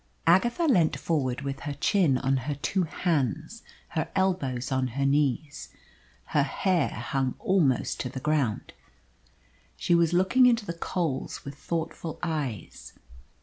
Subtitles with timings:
[0.25, 5.69] Agatha leant forward with her chin on her two hands, her elbows on her knees.
[6.33, 8.73] Her hair hung almost to the ground.
[9.77, 12.93] She was looking into the coals with thoughtful eyes.